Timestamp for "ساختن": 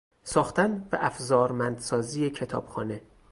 0.23-0.87